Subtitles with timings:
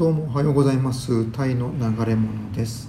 [0.00, 1.30] どうもおはようございます。
[1.30, 2.88] タイの流れ物です、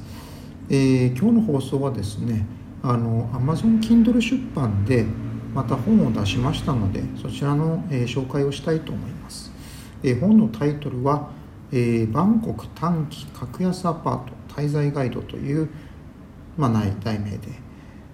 [0.70, 2.46] えー、今日の放送はですね
[2.82, 5.06] あの Amazon Kindle 出版で
[5.54, 9.52] また本を出しましたのでそちらの、えー、紹介をしたいと思います、
[10.04, 11.32] えー、本のタイトルは、
[11.74, 14.32] えバンコク短期格安アパート
[14.62, 15.68] 滞在ガイドという、
[16.56, 17.40] まあ、題名で。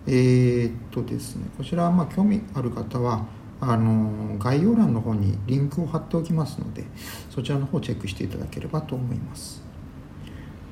[0.08, 3.28] え、っとですねこちらはまあ興味ある方は
[3.60, 6.84] あの概要欄の方にリンクを貼っておきますので
[7.30, 9.64] そちらの方をチェックしていただければと思います。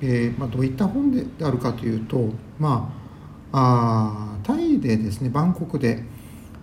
[0.02, 2.30] えーまあ、どういった本であるかというと、
[2.60, 2.94] ま
[3.52, 6.04] あ、あタイでですねバンコクで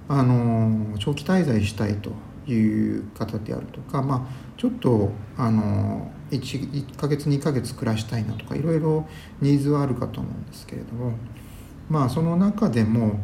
[0.08, 2.12] あの長期滞在したいと
[2.46, 4.20] いう方であるとか、まあ、
[4.58, 9.06] ちょっとあの 1, 1ヶ月2ヶ月暮らしたいなとかいろいろ
[9.40, 11.12] ニーズはあるかと思うんですけれども
[11.88, 13.20] まあその中でも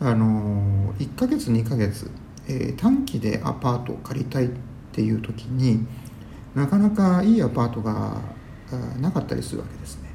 [0.00, 2.10] あの1ヶ月2ヶ月
[2.48, 4.48] えー、短期でアパートを借りたいっ
[4.92, 5.86] ていう時に
[6.54, 8.20] なかなかいいアパートが
[8.98, 10.10] なかったりするわけですね。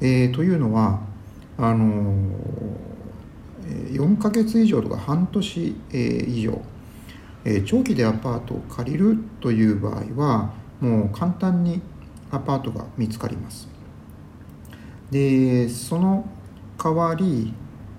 [0.00, 1.00] えー、というのは
[1.58, 2.14] あの
[3.64, 6.60] 4ヶ月以上とか半年、えー、以上、
[7.44, 11.80] え、長期でアパートを借りるという場合はもう簡単に
[12.30, 13.68] アパートが見つかります。
[15.10, 16.26] でその
[16.82, 17.54] 代わり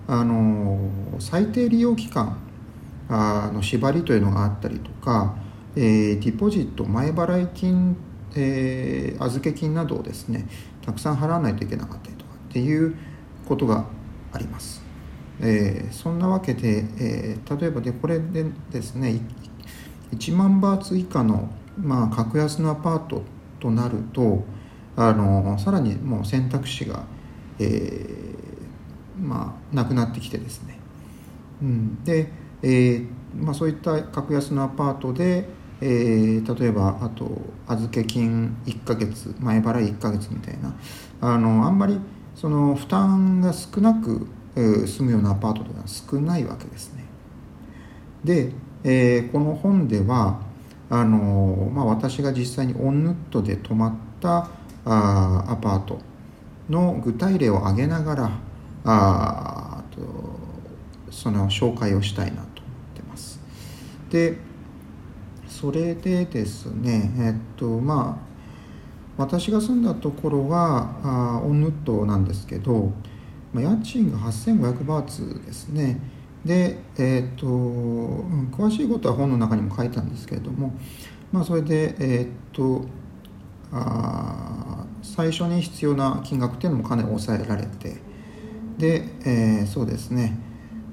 [0.06, 2.36] あの最低利用期間
[3.08, 5.36] あの縛りというのがあったりとか、
[5.76, 7.96] えー、ディポジット前払い金、
[8.34, 10.48] えー、預け金などをですね
[10.84, 12.96] たくさん払わないといけなかったりとかっていう
[13.46, 13.86] ことが
[14.32, 14.82] あります。
[15.40, 19.20] えー、そんなわけで、えー、例えばでこれでですね
[20.12, 23.22] 1万バーツ以下の、まあ、格安のアパート
[23.60, 24.44] となると
[24.96, 27.04] あのさらにもう選択肢が、
[27.58, 30.78] えー、まあ、なくなってきてですね、
[31.60, 32.30] うん、で
[32.62, 33.06] えー
[33.38, 35.48] まあ、そういった格安のアパートで、
[35.80, 37.30] えー、例えばあと
[37.66, 40.74] 預け金1ヶ月前払い1ヶ月みたいな
[41.20, 42.00] あのあんまり
[42.34, 47.04] その負担が少なく、えー、住むようなアパートでは少ないわけですね。
[48.24, 48.52] で、
[48.84, 50.40] えー、この本では
[50.90, 54.48] あの、まあ、私が実際にオンヌットで泊まった
[54.84, 56.00] あアパート
[56.70, 58.30] の具体例を挙げながら
[58.84, 60.00] あと
[61.10, 62.45] その紹介をしたいな。
[64.10, 64.38] で
[65.48, 68.26] それでですねえっとまあ
[69.16, 72.92] 私が住んだところはあオンヌットなんですけど、
[73.52, 76.00] まあ、家賃が8500バーツですね。
[76.44, 80.72] でえっと、詳しいことは本の中にも書いたんですけれども
[81.32, 82.84] まあそれでえっと
[83.72, 87.96] あ最初に必要な金額っていうのもかなり抑えられて
[88.78, 90.38] で、えー、そうですね。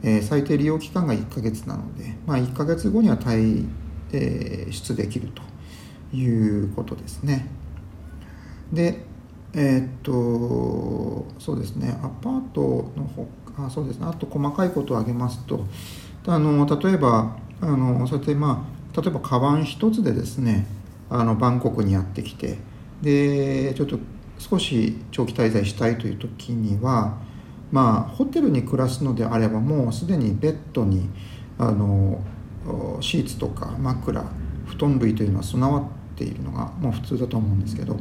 [0.04, 3.66] えー、最低利用期間が1ヶ月なので、まあ、1ヶ月後には退、
[4.12, 5.42] えー、出できると
[6.16, 7.48] いうことですね。
[8.72, 9.06] で、
[9.54, 15.66] えー、っと、そうですね、アパートのほか、そうですね、あと細かいことを挙げますと、
[16.28, 20.66] あの例えば、あのそうやってまあ、例えばカバン一つでですね、
[21.10, 22.58] あのバンコクにやってきて、
[23.02, 24.00] で、ちょっと
[24.40, 27.18] 少し長期滞在したいという時には、
[27.74, 31.10] まあホテルに暮らすのであればもうすでにベッドに
[31.58, 32.24] あの
[33.02, 34.24] シーツとか枕
[34.68, 35.84] 布団類というのは備わっ
[36.16, 37.98] ているのがもう普通だと思うんですけど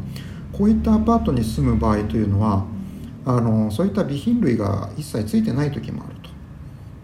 [0.53, 2.67] こういったアパートに住む場合というのは
[3.25, 6.31] あのそういった備品類が一切ついてない時もあると、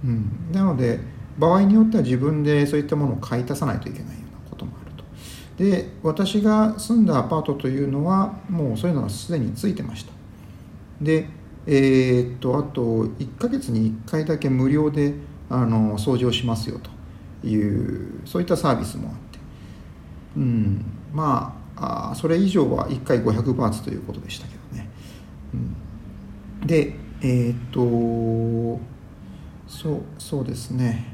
[0.04, 1.00] うん、なので
[1.38, 5.04] 場合によっては自分でそういったものを買い足さないといけないようなこともあると。
[5.56, 10.12] で私が住んだアパートというのはもうそういうのがすでについてました。
[11.00, 11.30] で
[11.70, 15.12] えー、っとあと1ヶ月に1回だけ無料で
[15.50, 16.80] あの掃除をしますよ
[17.42, 19.38] というそういったサービスもあって、
[20.38, 24.88] うん、まああそれ以上は1回500バーツということでしたけどね、
[25.52, 28.80] うん、でえー、っと
[29.68, 31.12] そうそうですね。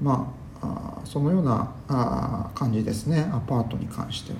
[0.00, 3.30] まああそのようなあ感じですね。
[3.32, 4.38] アパートに関しては。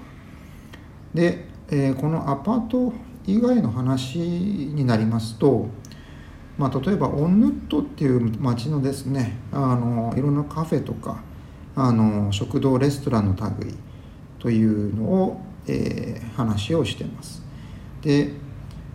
[1.14, 2.92] で、えー、このアパート
[3.26, 5.68] 以外の話になりますと、
[6.58, 11.22] まあ、例えばオンヌットっていう街のですねあのいろんなカフェとか
[11.76, 13.74] あの食堂レストランの類
[14.38, 17.42] というのを、えー、話をしてます。
[18.02, 18.32] で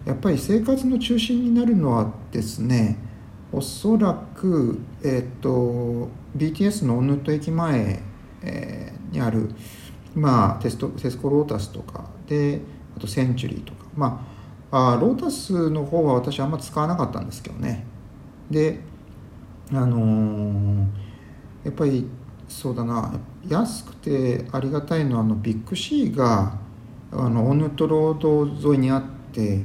[0.06, 2.98] やっぱり生活の中心になるのはですね
[3.52, 8.02] おそらく、えーと、BTS のオンヌット駅前、
[8.44, 9.50] えー、にある、
[10.14, 12.60] まあ、テストテスコロータスとかで
[12.96, 14.26] あとセンチュリーとかま
[14.72, 17.86] ああロータスの方は私あんま使わなかったんですけどね。
[18.50, 18.82] で
[19.72, 20.88] あのー、
[21.64, 22.08] やっぱり
[22.48, 23.14] そうだな。
[23.48, 26.58] 安くてありがたいのはあのビッグシーが
[27.12, 29.64] あのオヌトロード沿いにあって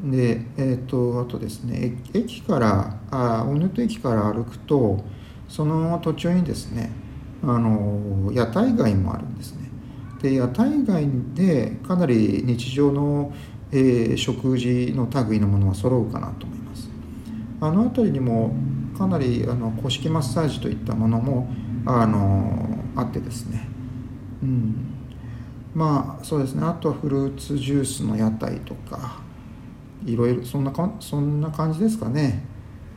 [0.00, 5.04] で、えーと、あとですね駅からあオヌト駅から歩くと
[5.48, 6.90] その途中にですね
[7.42, 9.68] あの屋台街もあるんですね。
[10.22, 13.32] で屋台街でかなり日常の、
[13.70, 16.88] えー、食事の類のものは揃うかなと思います。
[17.60, 18.54] あの辺りにも
[18.96, 21.48] かなりあの古式マッサージといったものも
[21.86, 23.68] あのあってですね。
[24.42, 24.94] うん。
[25.74, 26.64] まあそうですね。
[26.64, 29.20] あとはフルーツジュースの屋台とか
[30.04, 32.44] いろいろそんなかそんな感じですかね。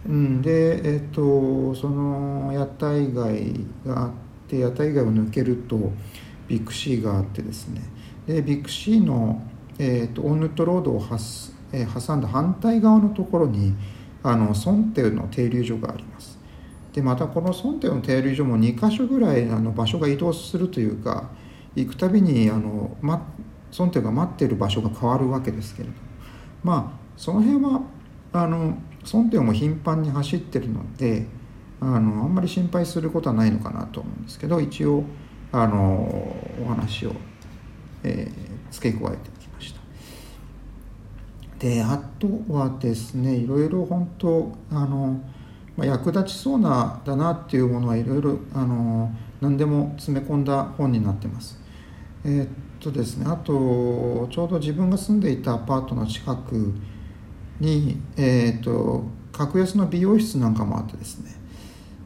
[0.07, 0.41] うん。
[0.41, 4.11] でえっ、とその屋台街があっ
[4.47, 5.91] て屋台街を抜けると
[6.47, 7.81] ビッグシーがあってですね。
[8.25, 9.41] でビッグシーの、
[9.79, 13.73] えーと、オンヌットロードをはす、えー、挟んだ反対側のところに
[14.23, 16.39] あのソンテウの停留所があります。
[16.93, 21.29] でまたこのソンテウの停留所も2か所ぐらいあの場所が移動するというか
[21.75, 23.25] 行くたびにあの、ま、
[23.71, 25.99] ソンテウが待っている場所が変わるわけですけれども
[26.63, 27.81] まあその辺は
[28.33, 31.25] あのソンテウも頻繁に走ってるので
[31.79, 35.03] あのあんまり心配することはないのかなと思うんですけど一応
[35.51, 37.13] あのお話を、
[38.03, 39.30] えー、付け加えて
[41.61, 45.21] であとはですねいろいろ本当あの、
[45.77, 51.59] まあ、役立ちそうなだなっていうものはいろいろあの何でも詰め込んだ本になってます。
[52.25, 52.47] えー、っ
[52.79, 56.73] とですねあとちょうど自分が住んでいたアパートの近く
[57.59, 61.35] にえー、っと格安の美容室なんかもあってですね。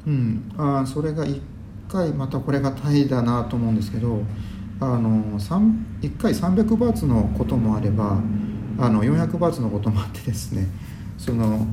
[0.05, 1.41] うんあそれが1
[1.87, 4.21] 回またこれがタイだなと思うんですけど
[4.81, 8.19] あの1回300バーツのこともあれば
[8.79, 10.67] あの400バーツのこともあってですね
[11.17, 11.67] その、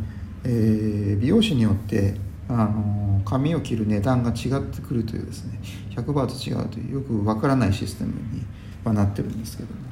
[0.45, 2.15] えー、美容師によって
[2.49, 5.59] あの髪を切る値段が違ってくるというですね
[5.91, 8.45] 100バーツ違うというよくわからないシステムに
[8.85, 9.83] はなってるんですけども。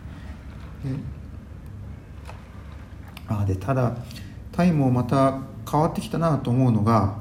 [3.29, 3.97] あでただ
[4.51, 5.41] タイもまた
[5.71, 7.19] 変わってきたなと思うのが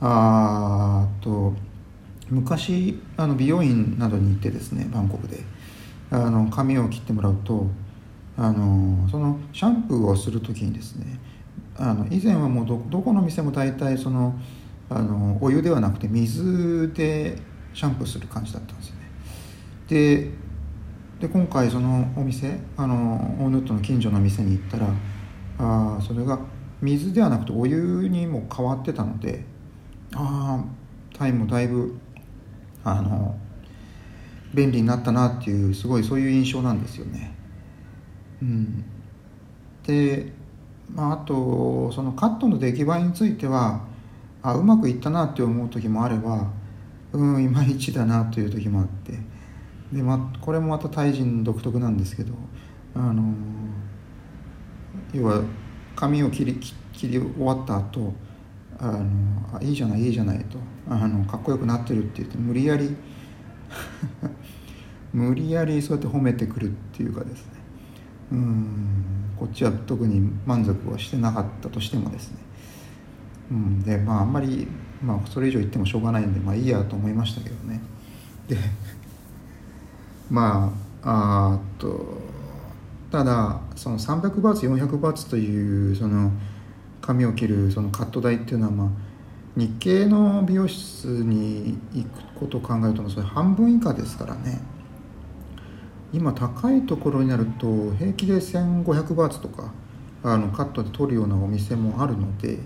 [0.00, 1.54] あと
[2.28, 5.42] 昔あの美容院などに行ってですねバンコクで
[6.10, 7.66] あの髪を切ってもらうと
[8.38, 11.18] あのそのシャンプーをする時にですね
[11.76, 14.38] あの以前はもうどどこの店も大体その
[14.88, 17.36] あのお湯ではなくて水で
[17.74, 19.00] シャンプーする感じだったんですよね
[19.88, 20.30] で
[21.20, 24.88] で今回そのお店あのオーヌットの近所の店に行ったら
[25.58, 26.38] あそれが
[26.80, 29.44] 水ではなくてお湯にも変わってたので
[30.14, 30.64] ああ
[31.16, 31.98] タイもだいぶ
[32.84, 33.36] あの
[34.54, 37.37] 便利になったなっていうすごいそういう印象なんですよね。
[38.42, 38.84] うん、
[39.86, 40.32] で、
[40.94, 43.84] まあ、あとそのカットの出来栄えについては
[44.42, 46.50] あうまくいったなって思う時もあれば
[47.12, 49.18] うんいまいちだなという時もあって。
[49.92, 52.34] で、まあ、これもまたタイ人独特なんですけど
[52.94, 53.34] あの
[55.12, 55.42] 要は
[55.96, 56.60] 髪を切り
[56.92, 58.12] 切り終わった後
[58.78, 60.58] あのあいいじゃないいいじゃないと
[60.88, 62.94] あのかっこよくなってるって言って無理やり
[65.12, 67.57] 無理やりそうやって褒めてくるっていうかですね。
[68.32, 68.98] うん。
[69.38, 72.38] こっちは特に満足はしてなかったとしてもですね、
[73.52, 74.66] うん、でまああんまり、
[75.00, 77.80] まあ、それ以上言ってもしょうがないんでまあいいやと思いましたけどね。
[78.48, 78.56] で
[80.28, 80.72] ま
[81.02, 82.20] ああと
[83.12, 86.32] ただその300バーツ400バーツというその
[87.00, 88.88] 髪を切るそのカット代っていうのはまあ
[89.56, 92.08] 日系の美容室に行く
[92.38, 94.60] ことを考えるとそれ半分以下ですからね。
[96.12, 99.72] 今高いところになると平気で1500バーツとか
[100.22, 102.58] あのカットで取るようなお店もあるので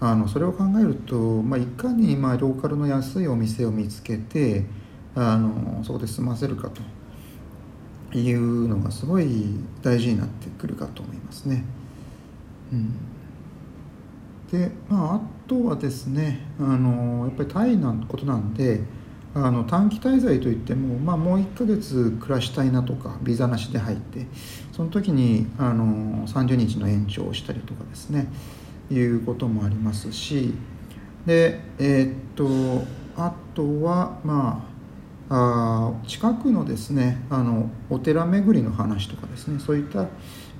[0.00, 4.66] あのそれを考えると、まあ、いかにまあローカルの安いお店を見つけて
[5.14, 6.70] あのそこで済ませるか
[8.12, 11.64] というのがすごい大事になってくるかと思いますね。
[12.72, 12.94] うん
[14.50, 18.80] でまあ、あとはですねあのやっぱりタイなことなんで
[19.38, 24.26] あの短期滞在といっても、まあ、もう1ヶ月暮らしたいなとかビザなしで入って
[24.72, 28.28] その時にあの30日の延長をしたりとかですね
[28.90, 30.54] いうこともありますし
[31.26, 34.66] でえー、っとあとはま
[35.28, 40.06] ああ近くのですねあのお寺巡りの話とかですねそういった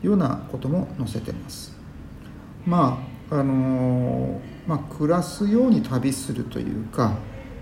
[0.02, 1.74] ようなことも載せてます。
[2.66, 7.16] まああのまあ、暮らすように旅するというか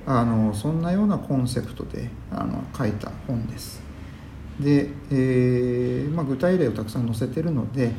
[0.06, 3.82] あのそんなようなコンセプトであの書いた本です。
[4.60, 7.92] で、えーまあ、具体例をたくさん載せてるので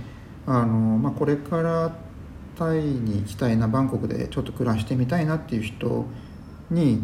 [0.46, 1.98] あの、まあ、これから
[2.58, 6.06] タイに行きたいなバンコクでちょっと暮らしてみたいなっていう人
[6.72, 7.02] に、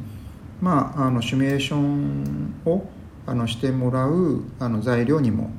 [0.62, 2.86] まあ、あのシミュレーションを
[3.26, 5.50] あのしてもらうあの材料にも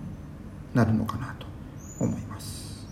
[0.75, 1.46] なるのかなと
[2.00, 2.87] 思います。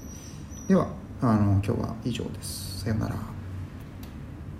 [0.69, 0.89] では
[1.23, 2.81] あの今日は以上です。
[2.81, 3.40] さようなら。